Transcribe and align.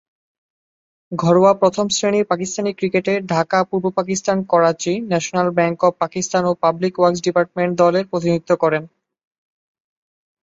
ঘরোয়া 1.11 1.53
প্রথম-শ্রেণীর 1.53 2.25
পাকিস্তানি 2.25 2.71
ক্রিকেটে 2.73 3.13
ঢাকা, 3.27 3.59
পূর্ব 3.63 3.85
Pakistan, 3.89 4.37
Karachi, 4.43 4.93
National 5.01 5.47
Bank 5.51 5.77
of 5.83 5.93
Pakistan 5.99 6.43
ও 6.45 6.61
পাবলিক 6.63 6.93
ওয়ার্কস 6.97 7.21
ডিপার্টমেন্ট 7.21 7.73
দলের 7.77 8.05
প্রতিনিধিত্ব 8.07 8.51
করেন। 8.55 8.83